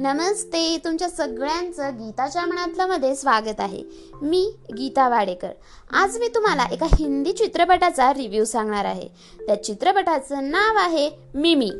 [0.00, 3.82] नमस्ते तुमच्या सगळ्यांचं गीताच्या मनातलं मध्ये स्वागत आहे.
[4.22, 5.48] मी गीता वाडेकर.
[5.92, 9.08] आज मी तुम्हाला एका हिंदी चित्रपटाचा रिव्ह्यू सांगणार आहे.
[9.46, 11.70] त्या चित्रपटाचं नाव आहे मिमी.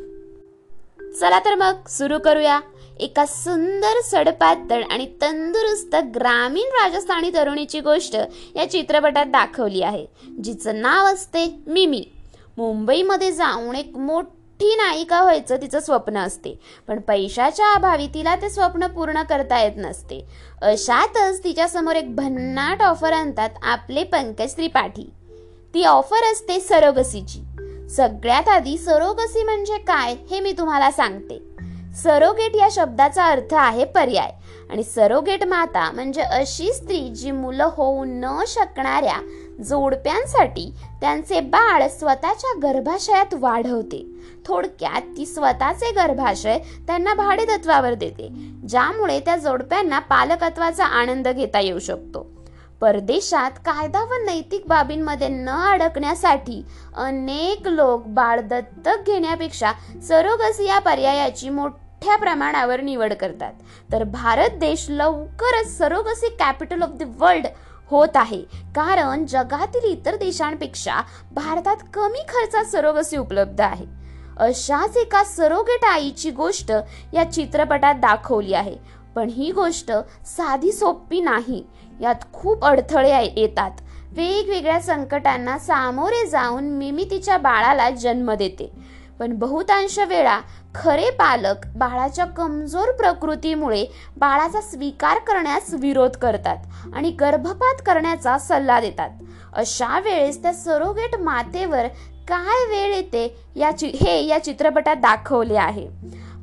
[1.19, 2.59] चला तर मग सुरू करूया.
[2.99, 8.17] एका सुंदर सडपातळ आणि तंदुरुस्त ग्रामीण राजस्थानी तरुणीची गोष्ट
[8.55, 10.05] या चित्रपटात दाखवली आहे
[10.43, 12.03] जिचं नाव असते मिमी.
[12.57, 16.59] मुंबईमध्ये जाऊन एक मोठं नायिका व्हायचं तिचं स्वप्न असते.
[16.87, 20.25] पण पैशाच्या अभावी तिला ते स्वप्न पूर्ण करता येत नसते.
[20.61, 25.09] अशातच तिच्यासमोर एक भन्नाट ऑफर आणतात आपले पंकज त्रिपाठी.
[25.73, 27.39] ती ऑफर असते सरोगसीची.
[27.89, 31.41] सगळ्यात आधी सरोगसी म्हणजे काय हे मी तुम्हाला सांगते.
[32.03, 34.31] सरोगेट या शब्दाचा अर्थ आहे पर्याय.
[34.69, 39.17] आणि सरोगेट माता म्हणजे अशी स्त्री जी मुलं होऊ न शकणाऱ्या
[39.63, 44.05] जोडप्यांसाठी त्यांचे बाळ स्वतःच्या गर्भाशयात वाढवते.
[44.45, 46.57] थोडक्यात ती स्वतःचे गर्भाशय
[46.87, 48.27] त्यांना भाडेतत्वावर देते
[48.67, 52.25] ज्यामुळे त्या जोडप्यांना पालकत्वाचा आनंद घेता येऊ शकतो.
[52.81, 56.63] परदेशात कायदा व नैतिक बाबींमध्ये न अडकण्यासाठी
[56.95, 59.71] अनेक लोक बाळ दत्तक घेण्यापेक्षा
[60.07, 63.53] सरोगसी या पर्यायाची मोठ्या प्रमाणावर निवड करतात.
[63.91, 67.47] तर भारत देश लवकरच surrogacy capital of the world
[67.89, 68.41] होत आहे.
[68.75, 71.01] कारण जगातील इतर देशांपेक्षा
[71.31, 73.85] भारतात कमी खर्चात सरोगसी उपलब्ध आहे.
[74.37, 76.71] अशाच एका सरोगेट आईची गोष्ट
[77.13, 78.75] या चित्रपटात दाखवली आहे.
[79.15, 79.91] पण ही गोष्ट
[80.25, 81.63] साधी सोपी नाही.
[82.01, 83.71] यात खूप अडथळे येतात.
[84.11, 88.71] वेगवेगळ्या संकटांना सामोरे जाऊन मिमी तिच्या बाळाला जन्म देते.
[89.19, 90.39] पण बहुतांश वेळा
[90.75, 93.85] खरे पालक बाळाच्या कमजोर प्रकृतीमुळे
[94.17, 99.09] बाळाचा स्वीकार करण्यास विरोध करतात आणि गर्भपात करण्याचा सल्ला देतात.
[99.53, 101.87] अशा वेळेस त्या सरोगेट मातेवर
[102.27, 105.87] काय वेळ येते याची हे या चित्रपटात दाखवले आहे.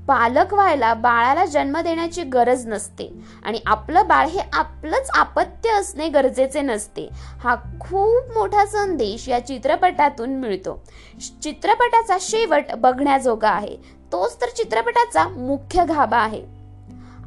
[0.08, 3.10] पालक व्हायला बाळाला जन्म देण्याची गरज नसते
[3.44, 7.08] आणि आपलं बाळ हे आपलंच आपत्य असणे गरजेचे नसते.
[7.42, 10.84] हा खूप मोठा संदेश या चित्रपटातून मिळतो.
[11.42, 13.76] चित्रपटाचा शेवट बघण्याजोगा आहे.
[14.12, 16.55] तोच तर चित्रपटाचा मुख्य गाभा आहे.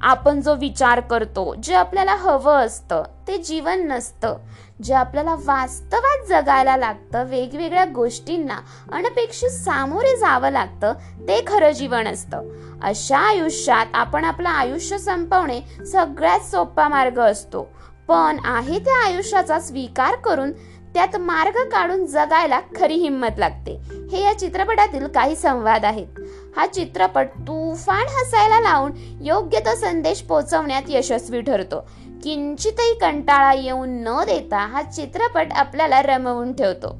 [0.01, 4.37] आपण जो विचार करतो जे आपल्याला हवं असतं ते जीवन नसतं.
[4.83, 8.59] जे आपल्याला वास्तवात जगायला लागतं वेगवेगळ्या गोष्टींना
[8.91, 12.41] अनपेक्षित सामोरे जावं लागतं ते खरं जीवन असतं.
[12.81, 17.63] अशा आयुष्यात आपण आपलं आयुष्य संपवणे सगळ्यात सोपा मार्ग असतो.
[18.07, 20.51] पण आहे त्या आयुष्याचा स्वीकार करून
[20.93, 23.79] त्यात मार्ग काढून जगायला खरी हिंमत लागते.
[24.11, 26.07] हे या चित्रपटातील काही संवाद आहेत.
[26.57, 31.89] हा चित्रपट तुफान हसायला लावून योग्य तो संदेश पोहोचवण्यात यशस्वी ठरतो.
[32.23, 36.97] किंचितही कंटाळा येऊन न देता हा चित्रपट आपल्याला रमवून ठेवतो.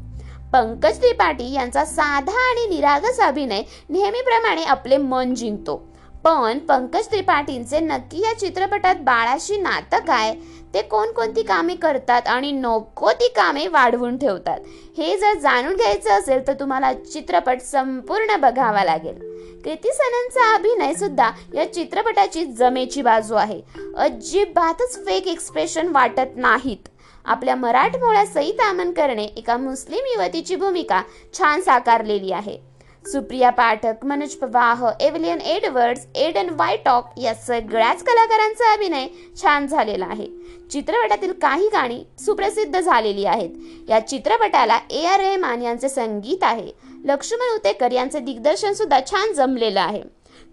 [0.54, 5.90] पंकज त्रिपाठी यांचा साधा आणि निरागस अभिनय नेहमीप्रमाणे आपले मन जिंकतो.
[6.24, 10.36] पण पंकज त्रिपाठींचे नक्की या चित्रपटात बाळाशी नातं काय?
[10.74, 14.60] ते कोणकोणती कामे करतात आणि नको ती कामे वाढवून ठेवतात?
[14.98, 19.18] हे जर जाणून घ्यायचं असेल तर तुम्हाला चित्रपट संपूर्ण बघावा लागेल.
[19.64, 23.62] कृती सननचा अभिनय सुद्धा या चित्रपटाची जमेची बाजू आहे.
[23.98, 26.88] अजिबातच फेक एक्सप्रेशन वाटत नाहीत.
[27.26, 31.02] आपल्या मराठमोळ्या सई तामनकरने एका मुस्लिम युवतीची भूमिका
[31.38, 32.69] छान साकारलेली आहे.
[33.12, 39.08] Supriya Pathak Manoj Pahwa Evelyn Edwards Aidan Whytock या सगळ्याच कलाकारांचा अभिनय
[39.42, 40.28] छान झालेला आहे.
[40.72, 43.50] चित्रपटातील काही गाणी सुप्रसिद्ध झालेली आहेत.
[43.90, 46.72] या चित्रपटाला ए आर रेहमान यांचे संगीत आहे.
[47.06, 50.04] लक्ष्मण उतेकर यांचे दिग्दर्शन सुद्धा छान जमलेलं आहे.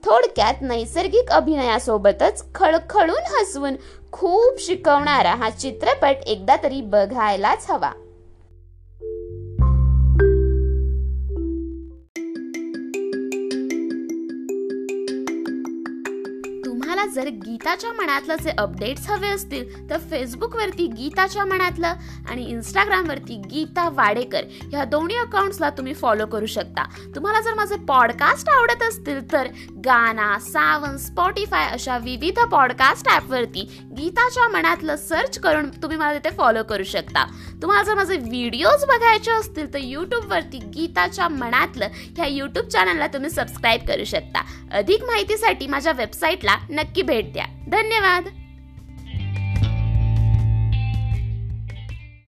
[0.04, 3.76] थोडक्यात नैसर्गिक अभिनयासोबतच खळखळून हसवून
[4.12, 7.92] खूप शिकवणारा हा चित्रपट एकदा तरी बघायलाच हवा.
[17.16, 21.94] जर गीताच्या मनातलं जे अपडेट्स हवे असतील तर फेसबुकवरती गीताच्या मनातलं
[22.30, 26.84] आणि इंस्टाग्रामवरती गीता वाडेकर ह्या दोन्ही अकाउंट्सला तुम्ही फॉलो करू शकता.
[27.14, 29.46] तुम्हाला जर माझे पॉडकास्ट आवडत असतील तर
[29.84, 33.62] गाना सावन स्पॉटीफाय अशा विविध पॉडकास्ट ॲपवरती
[33.98, 37.24] गीताच्या मनातलं सर्च करून तुम्ही मला तिथे फॉलो करू शकता.
[37.62, 43.86] तुम्हाला जर माझे व्हिडिओज बघायचे असतील तर यूट्यूबवरती गीताच्या मनातलं ह्या यूट्यूब चॅनलला तुम्ही सबस्क्राईब
[43.88, 44.44] करू शकता.
[44.72, 47.46] अधिक माहितीसाठी माझ्या वेबसाईटला नक्की भेट द्या.
[47.68, 48.28] धन्यवाद!